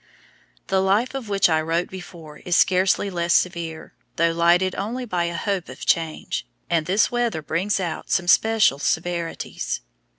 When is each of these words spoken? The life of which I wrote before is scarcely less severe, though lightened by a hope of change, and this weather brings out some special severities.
The 0.65 0.81
life 0.81 1.13
of 1.13 1.29
which 1.29 1.47
I 1.47 1.61
wrote 1.61 1.91
before 1.91 2.37
is 2.39 2.55
scarcely 2.57 3.11
less 3.11 3.35
severe, 3.35 3.93
though 4.15 4.31
lightened 4.31 4.75
by 5.11 5.25
a 5.25 5.37
hope 5.37 5.69
of 5.69 5.85
change, 5.85 6.43
and 6.71 6.87
this 6.87 7.11
weather 7.11 7.43
brings 7.43 7.79
out 7.79 8.09
some 8.09 8.27
special 8.27 8.79
severities. 8.79 9.81